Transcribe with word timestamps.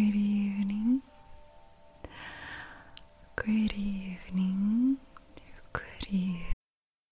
Good 0.00 0.49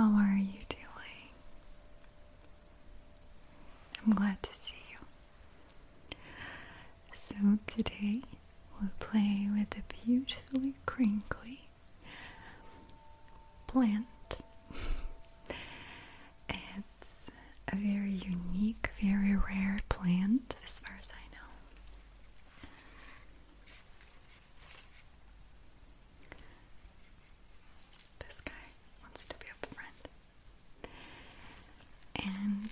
How 0.00 0.12
are 0.16 0.38
you 0.38 0.60
doing? 0.70 1.28
I'm 4.02 4.12
glad 4.14 4.42
to 4.42 4.54
see 4.54 4.72
you. 4.90 6.16
So, 7.14 7.34
today 7.66 8.22
we'll 8.80 8.88
play 8.98 9.46
with 9.52 9.74
a 9.76 9.82
beautifully 10.06 10.72
crinkly 10.86 11.68
plant. 13.66 14.06
it's 16.48 17.30
a 17.68 17.76
very 17.76 18.12
unique, 18.24 18.90
very 19.02 19.36
rare 19.36 19.80
plant 19.88 20.56
as 20.66 20.80
far 20.80 20.96
as 20.98 21.08
I 21.12 21.24
know. 21.34 22.68
This 28.26 28.40
guy 28.40 28.52
wants 29.02 29.24
to 29.26 29.36
be 29.38 29.46
up 29.50 29.66
front. 29.74 30.08
And 32.16 32.68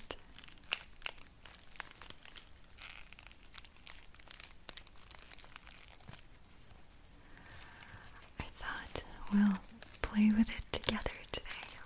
I 8.41 8.45
thought 8.61 9.03
we'll 9.33 9.59
play 10.03 10.31
with 10.37 10.49
it 10.51 10.63
together 10.73 11.11
today, 11.33 11.45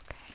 okay? 0.08 0.34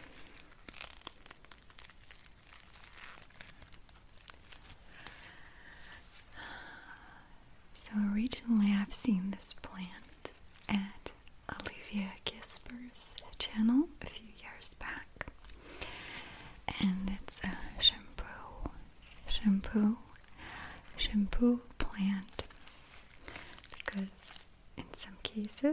So 7.74 7.92
originally 8.14 8.74
I've 8.74 8.94
seen 8.94 9.32
this 9.32 9.54
plant 9.62 10.32
at 10.70 11.12
Olivia 11.50 12.12
Kissper's 12.26 13.14
channel 13.40 13.88
a 14.02 14.06
few 14.06 14.28
years 14.42 14.74
back. 14.80 15.28
And 16.80 17.12
it's 17.22 17.40
a 17.44 17.82
shampoo, 17.82 18.70
shampoo, 19.28 19.98
shampoo 20.96 21.62
plant. 21.78 22.44
Because 23.76 24.32
in 24.78 24.84
some 24.96 25.18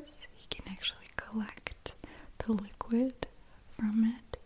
you 0.03 0.47
can 0.51 0.65
actually 0.73 1.09
collect 1.17 1.95
the 2.39 2.53
liquid 2.53 3.27
from 3.79 4.05
it 4.19 4.39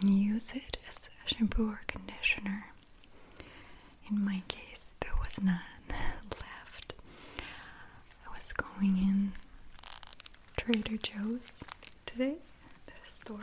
and 0.00 0.18
use 0.18 0.52
it 0.54 0.76
as 0.88 0.96
a 1.24 1.28
shampoo 1.34 1.68
or 1.70 1.80
conditioner. 1.86 2.66
In 4.10 4.24
my 4.24 4.42
case, 4.48 4.92
there 5.00 5.12
was 5.22 5.40
none 5.42 5.58
left. 5.90 6.94
I 8.26 8.34
was 8.34 8.52
going 8.52 8.96
in 8.98 9.32
Trader 10.56 10.96
Joe's 10.98 11.50
today, 12.06 12.36
the 12.86 13.10
store. 13.10 13.40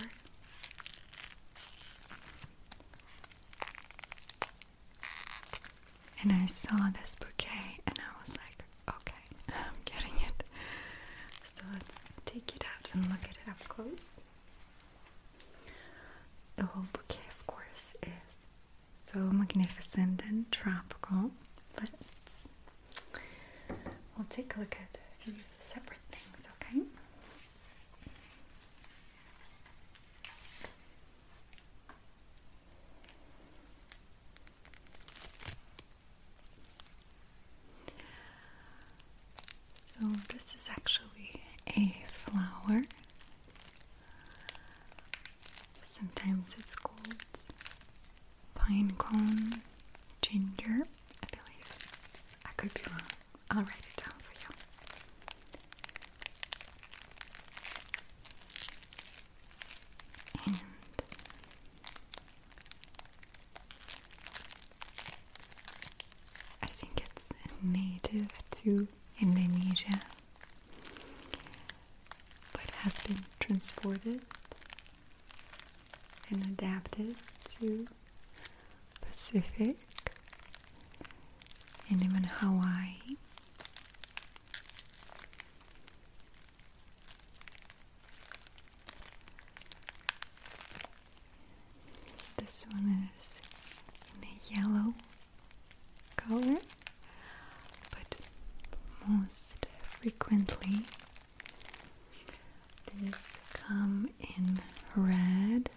And 6.24 6.32
I 6.34 6.46
saw 6.46 6.76
this 7.02 7.16
bouquet 7.16 7.80
and 7.88 7.98
I 8.00 8.20
was 8.22 8.30
like, 8.38 8.64
okay, 8.90 9.24
I'm 9.50 9.74
getting 9.86 10.14
it. 10.22 10.44
So 11.56 11.64
let's 11.74 11.94
take 12.26 12.56
it 12.56 12.64
out 12.64 12.81
and 12.94 13.04
look 13.10 13.24
at 13.24 13.32
it 13.32 13.50
up 13.50 13.60
close. 13.68 14.20
The 16.56 16.64
whole 16.66 16.86
bouquet, 16.94 17.20
of 17.30 17.48
course, 17.48 17.94
is 18.04 18.36
so 19.04 19.20
magnificent 19.20 20.22
and 20.28 20.52
tropical. 20.52 21.32
Let's 21.80 22.48
we'll 24.18 24.28
take 24.30 24.56
a 24.56 24.60
look 24.60 24.76
at 24.76 24.98
a 24.98 25.24
few 25.24 25.34
separate 25.62 26.00
things, 26.12 26.48
okay? 26.56 26.82
So, 39.84 40.00
this 40.34 40.56
is 40.56 40.70
actually 40.70 41.42
a 41.68 41.94
flower. 42.10 42.84
Sometimes 45.84 46.56
it's 46.58 46.76
called 46.76 47.16
pine 48.56 48.94
cone 48.98 49.62
ginger, 50.22 50.88
I 51.24 51.28
believe. 51.32 51.78
I 52.46 52.52
could 52.58 52.74
be 52.74 52.82
wrong. 52.90 53.02
I'll 53.52 53.58
write 53.64 53.86
it 53.96 54.04
down 54.04 54.14
for 54.20 54.34
you. 54.40 54.56
And 60.48 60.60
I 66.64 66.68
think 66.68 67.04
it's 67.16 67.28
native 67.62 68.28
to 68.64 68.88
Indonesia, 69.20 70.02
but 72.54 72.70
has 72.78 72.94
been 73.08 73.24
transported 73.40 74.22
and 76.30 76.44
adapted 76.46 77.16
to 77.46 77.88
Pacific 79.02 79.78
and 81.90 82.04
even 82.04 82.24
Hawaii. 82.24 82.98
This 92.38 92.66
one 92.72 93.10
is 93.20 93.40
in 94.18 94.28
a 94.28 94.60
yellow 94.62 94.94
color, 96.18 96.60
but 97.92 98.16
most 99.08 99.66
frequently 100.00 100.82
these 103.00 103.28
come 103.54 104.10
in 104.38 104.60
red, 104.96 105.70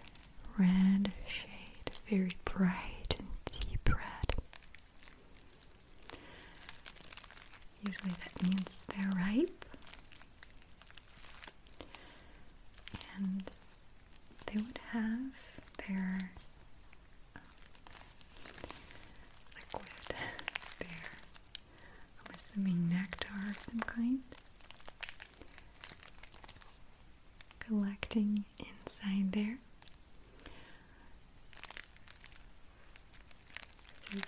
red 0.57 1.11
shade, 1.27 1.91
very 2.09 2.31
bright 2.43 3.15
and 3.17 3.27
deep 3.59 3.89
red. 3.89 6.19
Usually 7.85 8.11
that 8.11 8.49
means 8.49 8.85
they're 8.89 9.11
ripe. 9.15 9.65
And 13.17 13.43
they 14.47 14.57
would 14.57 14.79
have 14.91 15.31
their 15.87 16.31
liquid 19.55 19.87
there. 20.79 21.11
I'm 22.19 22.35
assuming 22.35 22.89
nectar 22.89 23.29
of 23.49 23.61
some 23.61 23.79
kind. 23.79 24.19
Collecting 27.59 28.43
inside 28.59 29.31
there. 29.31 29.57
So 34.01 34.15
you 34.15 34.21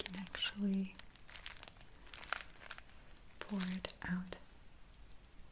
pour 3.40 3.60
it 3.76 3.94
out 4.10 4.38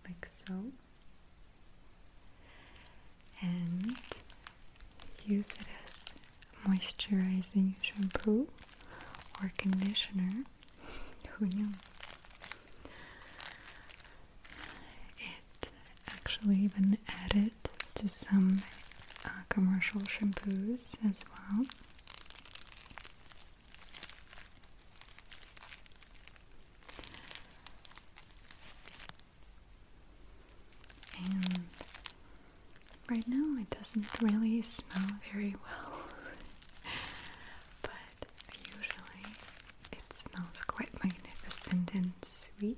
like 0.05 0.25
so 0.25 0.53
and 3.41 3.95
use 5.25 5.47
it 5.59 5.67
as 5.87 6.05
moisturizing 6.67 7.73
shampoo 7.81 8.47
or 9.41 9.51
conditioner. 9.57 10.43
Who 11.37 11.45
knew? 11.47 11.69
It 15.19 15.69
actually 16.07 16.57
even 16.57 16.97
added 17.07 17.51
to 17.95 18.07
some 18.07 18.63
uh, 19.25 19.29
commercial 19.49 20.01
shampoos 20.01 20.95
as 21.05 21.23
well. 21.29 21.65
Right 33.09 33.27
now 33.27 33.61
it 33.61 33.69
doesn't 33.69 34.07
really 34.21 34.61
smell 34.61 35.07
very 35.31 35.55
well. 35.63 35.99
but 37.81 37.91
usually 38.67 39.31
it 39.91 40.13
smells 40.13 40.61
quite 40.67 40.91
magnificent 41.03 41.91
and 41.93 42.11
sweet. 42.23 42.77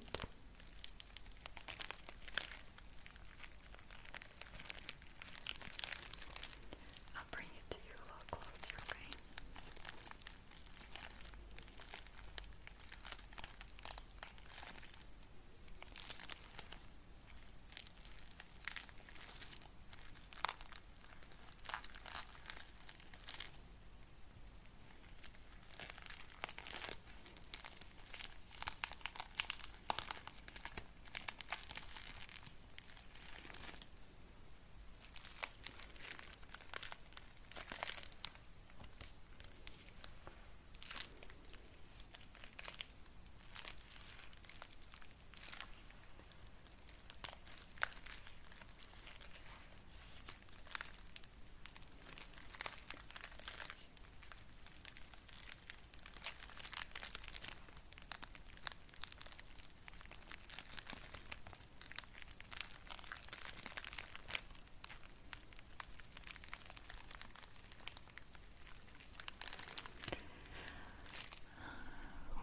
I'll 7.15 7.23
bring 7.31 7.47
it 7.47 7.69
to 7.71 7.77
you 7.85 7.94
a 7.95 8.03
little 8.03 8.27
closer, 8.31 8.73
okay? 8.83 9.18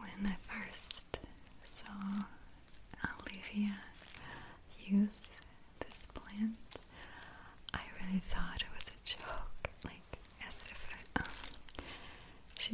When 0.01 0.31
I 0.31 0.37
first 0.49 1.19
saw 1.65 1.87
Olivia 3.21 3.77
use 4.87 5.29
this 5.81 6.07
plant, 6.15 6.57
I 7.73 7.81
really 8.01 8.23
thought 8.29 8.63
it 8.63 8.69
was 8.75 8.89
a 8.89 8.99
joke, 9.05 9.71
like 9.85 10.19
as 10.49 10.57
if 10.71 10.89
it, 10.93 11.09
um, 11.21 11.85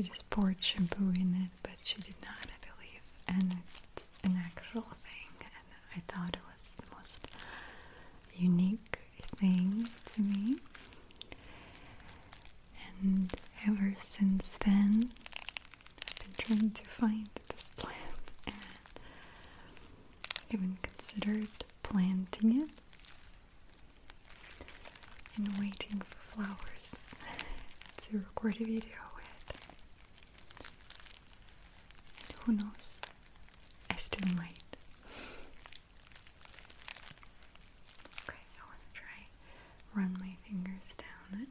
she 0.02 0.08
just 0.08 0.28
poured 0.30 0.56
shampoo 0.60 1.10
in 1.14 1.36
it, 1.44 1.50
but 1.62 1.72
she 1.82 1.96
did 2.00 2.14
not, 2.22 2.32
I 2.44 2.58
believe, 2.64 3.02
and 3.28 3.56
it's 3.94 4.04
an 4.24 4.40
actual 4.46 4.80
thing, 4.82 5.28
and 5.40 5.50
I 5.94 6.00
thought 6.12 6.34
it 6.34 6.40
was 6.54 6.74
the 6.78 6.96
most 6.96 7.26
unique 8.34 8.98
thing 9.36 9.88
to 10.06 10.22
me. 10.22 10.56
And 13.02 13.30
ever 13.68 13.94
since 14.02 14.56
then, 14.64 15.12
I've 16.08 16.18
been 16.18 16.34
trying 16.58 16.70
to 16.70 16.84
find 16.84 17.28
this 17.48 17.70
plant 17.76 17.96
and 18.46 18.54
even 20.50 20.78
considered 20.82 21.48
planting 21.82 22.62
it 22.62 22.70
and 25.36 25.48
waiting 25.58 26.00
for 26.08 26.18
flowers. 26.36 26.94
To 28.10 28.18
record 28.18 28.56
a 28.56 28.64
video 28.64 28.98
with. 29.14 29.60
And 32.28 32.39
I 32.58 33.96
still 33.96 34.26
might. 34.36 34.58
Okay, 38.26 38.42
I 38.58 38.62
want 38.66 38.80
to 38.80 38.92
try 38.92 39.28
run 39.94 40.16
my 40.18 40.34
fingers 40.44 40.94
down 40.98 41.42
it. 41.42 41.48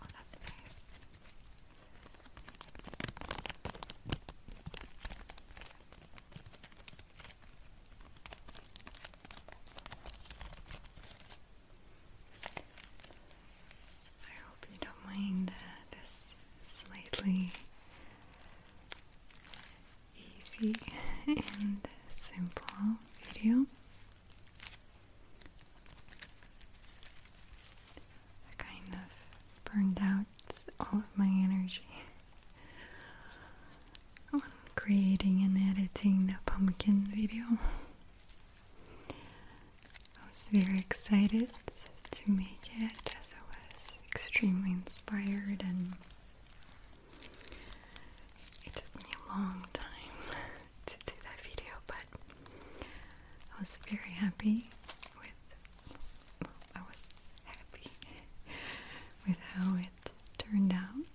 Oh, 0.00 0.06
that's 0.12 0.36
nice. 0.42 0.78
I 14.22 14.30
hope 14.46 14.66
you 14.70 14.78
don't 14.80 15.04
mind 15.06 15.50
uh, 15.50 15.96
this 16.02 16.34
slightly 16.70 17.52
easy 20.16 20.74
and 21.26 21.78
simple 22.14 22.96
video. 23.26 23.66
I 28.48 28.54
kind 28.62 28.94
of 28.94 29.72
burned 29.72 29.98
out 30.02 30.26
all 30.80 30.98
of 31.00 31.04
my 31.16 31.26
energy 31.26 31.82
on 34.32 34.40
creating 34.76 35.42
and 35.42 35.56
editing 35.78 36.26
the 36.26 36.50
pumpkin 36.50 37.08
video. 37.14 37.44
I 39.10 40.28
was 40.28 40.48
very 40.52 40.78
excited 40.78 41.50
to 42.10 42.30
make 42.30 42.68
it 42.78 43.14
as 43.20 43.32
I 43.34 43.74
was 43.74 43.92
extremely 44.14 44.72
inspired 44.72 45.62
and 45.66 45.94
it 48.66 48.74
took 48.74 48.94
me 48.96 49.02
a 49.12 49.18
long 49.36 49.64
time 49.72 50.30
to 50.86 50.96
do 51.06 51.12
that 51.22 51.40
video 51.42 51.72
but 51.86 51.96
I 53.56 53.60
was 53.60 53.78
very 53.88 54.10
happy 54.10 54.68
with 55.20 56.48
I 56.76 56.80
was 56.88 57.02
happy 57.44 57.90
with 59.26 59.36
how 59.54 59.76
it 59.76 60.10
turned 60.38 60.72
out. 60.72 61.06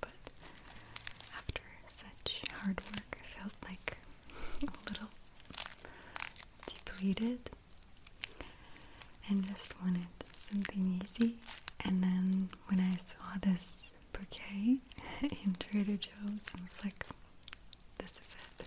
But 0.00 0.10
after 1.36 1.62
such 1.88 2.42
hard 2.52 2.80
work, 2.92 3.18
I 3.22 3.40
felt 3.40 3.54
like 3.66 3.96
a 4.62 4.66
little 4.88 5.08
depleted 6.66 7.50
and 9.28 9.46
just 9.46 9.68
wanted 9.82 10.06
something 10.36 11.02
easy. 11.04 11.34
And 11.84 12.02
then 12.02 12.48
when 12.68 12.80
I 12.80 12.96
saw 13.04 13.38
this 13.40 13.90
bouquet 14.12 14.78
in 15.22 15.56
Trader 15.58 15.96
Joe's, 15.96 16.44
I 16.53 16.53
was 16.64 16.80
like, 16.82 17.04
this 17.98 18.12
is 18.12 18.34
it. 18.58 18.66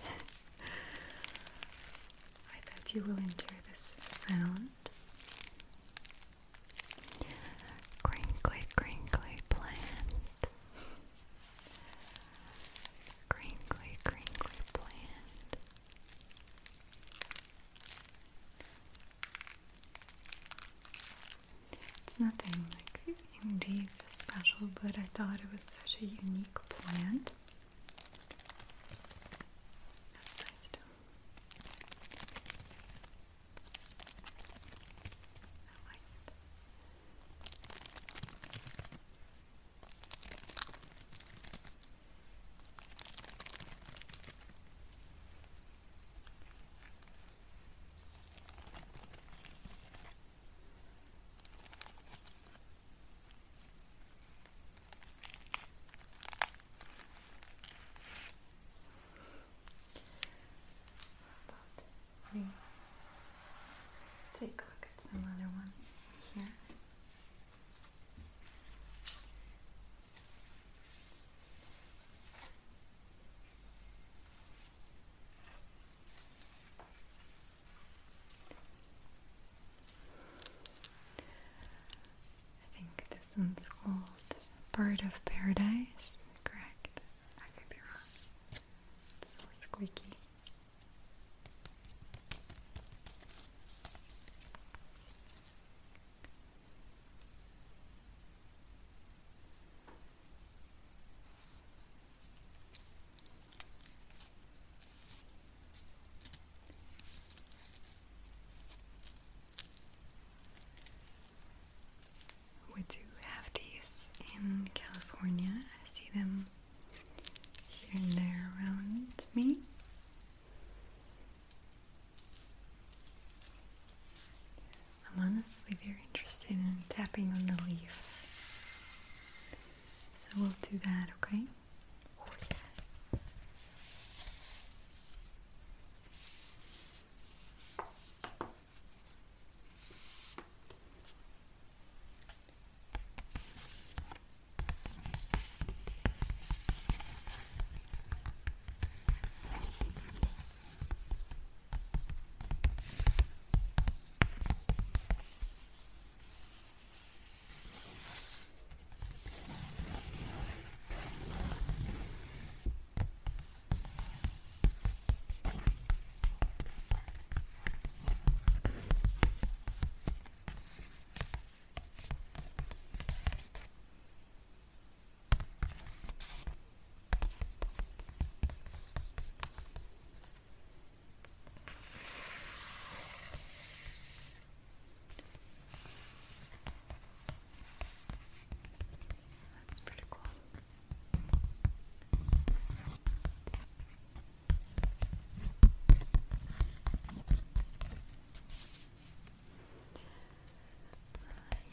I 2.54 2.58
thought 2.70 2.94
you 2.94 3.02
will 3.02 3.16
enjoy 3.18 3.56
this 3.70 3.90
sound. 4.28 4.68
Crinkly, 8.04 8.60
crinkly 8.76 9.36
plant. 9.48 10.46
Crinkly, 13.28 13.98
crinkly 14.04 14.56
plant. 14.72 15.56
It's 22.06 22.20
nothing 22.20 22.66
like 22.74 23.16
indeed 23.42 23.88
special, 24.16 24.68
but 24.82 24.96
I 24.98 25.06
thought 25.14 25.36
it 25.40 25.52
was 25.52 25.62
such 25.62 25.98
a 26.02 26.04
unique 26.04 26.57
It's 83.52 83.68
called 83.68 84.02
Bird 84.72 85.02
of 85.02 85.24
Paradise. 85.24 85.67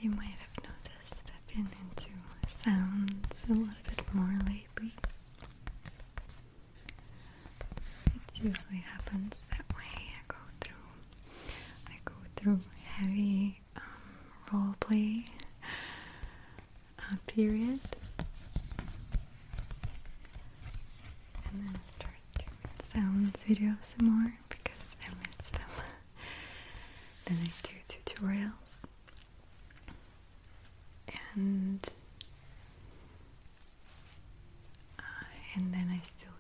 You 0.06 0.12
might 0.12 0.36
have 0.38 0.64
noticed 0.64 1.32
I've 1.34 1.48
been 1.48 1.68
into 1.82 2.12
sounds 2.48 3.44
a 3.50 3.54
little 3.54 3.74
bit 3.90 4.14
more 4.14 4.38
lately. 4.46 4.94
It 8.14 8.36
usually 8.36 8.84
happens 8.94 9.48
that 9.50 9.66
way. 9.76 10.14
I 10.14 10.22
go 10.28 10.36
through, 10.62 10.76
I 11.88 11.98
go 12.06 12.14
through 12.36 12.60
heavy 12.84 13.60
um, 13.78 13.82
role 14.54 14.76
play 14.80 15.26
uh, 17.00 17.16
period, 17.26 17.80
and 21.50 21.54
then 21.54 21.74
I 21.74 21.92
start 21.92 22.46
sounds 22.84 23.44
videos 23.44 23.78
some 23.82 24.06
more. 24.06 24.34
and 31.36 31.90
uh, 35.00 35.04
and 35.56 35.74
then 35.74 35.90
I 35.92 36.02
still 36.04 36.32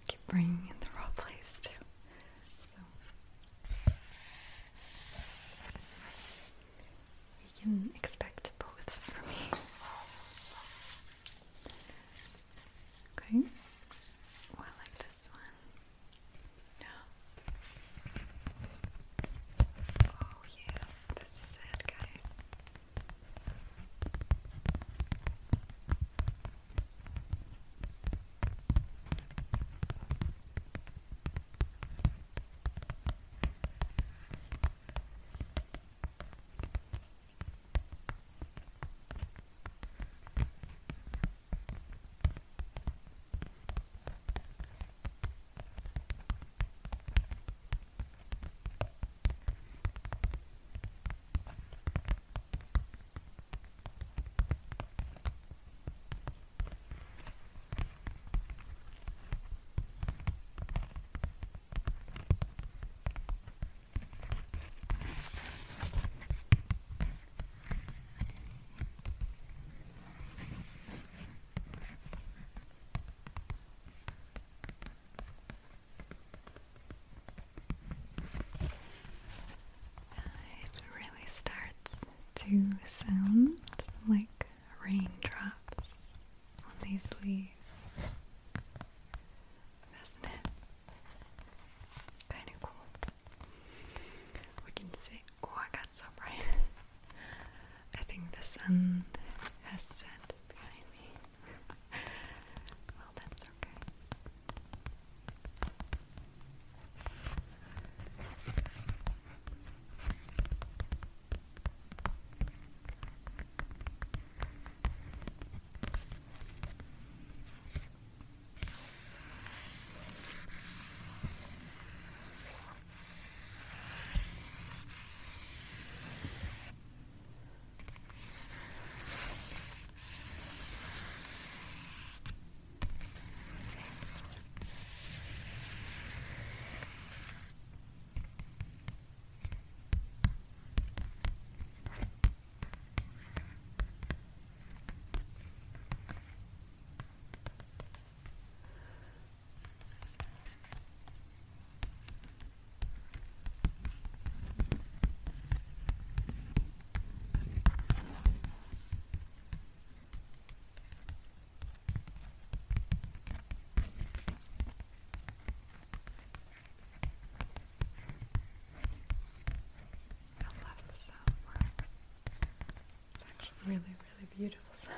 really, 173.67 173.79
really 173.79 174.27
beautiful 174.37 174.73
sound. 174.73 174.93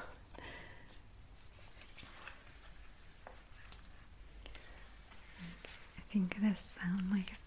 I 5.98 6.02
think 6.12 6.36
this 6.42 6.78
sound 6.82 7.12
like. 7.12 7.47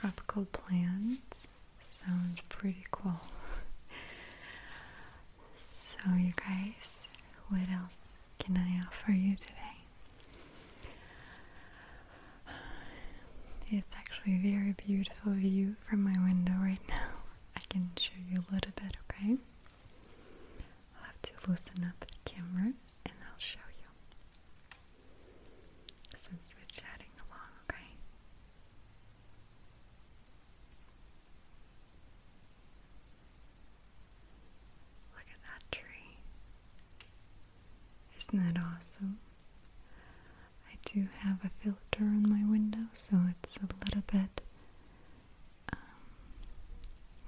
tropical 0.00 0.46
plants. 0.46 1.46
Sounds 1.84 2.40
pretty 2.48 2.84
cool. 2.90 3.20
Isn't 38.32 38.54
that 38.54 38.60
awesome? 38.60 39.18
I 40.70 40.76
do 40.92 41.06
have 41.18 41.38
a 41.44 41.50
filter 41.62 42.04
on 42.04 42.28
my 42.28 42.44
window, 42.48 42.86
so 42.92 43.18
it's 43.30 43.56
a 43.56 43.66
little 43.84 44.02
bit 44.06 44.40
um, 45.72 45.78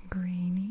grainy. 0.08 0.61